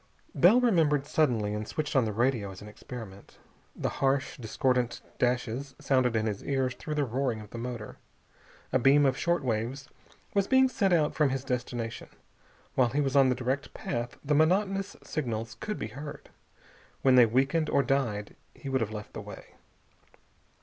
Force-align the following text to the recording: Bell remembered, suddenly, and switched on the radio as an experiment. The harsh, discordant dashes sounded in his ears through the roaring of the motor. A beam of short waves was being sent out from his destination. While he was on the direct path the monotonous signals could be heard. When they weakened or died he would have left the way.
Bell 0.33 0.59
remembered, 0.59 1.05
suddenly, 1.05 1.53
and 1.53 1.67
switched 1.67 1.95
on 1.95 2.05
the 2.05 2.11
radio 2.11 2.49
as 2.49 2.59
an 2.59 2.67
experiment. 2.67 3.37
The 3.75 3.87
harsh, 4.01 4.35
discordant 4.39 4.99
dashes 5.19 5.75
sounded 5.77 6.15
in 6.15 6.25
his 6.25 6.43
ears 6.43 6.73
through 6.73 6.95
the 6.95 7.05
roaring 7.05 7.39
of 7.39 7.51
the 7.51 7.59
motor. 7.59 7.97
A 8.73 8.79
beam 8.79 9.05
of 9.05 9.15
short 9.15 9.43
waves 9.43 9.89
was 10.33 10.47
being 10.47 10.69
sent 10.69 10.91
out 10.91 11.13
from 11.13 11.29
his 11.29 11.43
destination. 11.43 12.09
While 12.73 12.89
he 12.89 12.99
was 12.99 13.15
on 13.15 13.29
the 13.29 13.35
direct 13.35 13.75
path 13.75 14.17
the 14.25 14.33
monotonous 14.33 14.97
signals 15.03 15.55
could 15.59 15.77
be 15.77 15.89
heard. 15.89 16.31
When 17.03 17.13
they 17.13 17.27
weakened 17.27 17.69
or 17.69 17.83
died 17.83 18.35
he 18.55 18.69
would 18.69 18.81
have 18.81 18.89
left 18.89 19.13
the 19.13 19.21
way. 19.21 19.53